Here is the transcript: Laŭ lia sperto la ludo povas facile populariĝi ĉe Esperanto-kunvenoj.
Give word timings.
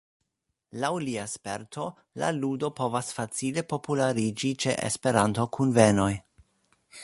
Laŭ 0.83 0.89
lia 1.03 1.25
sperto 1.33 1.85
la 2.23 2.31
ludo 2.37 2.71
povas 2.79 3.11
facile 3.19 3.65
populariĝi 3.75 4.53
ĉe 4.65 4.77
Esperanto-kunvenoj. 4.91 6.13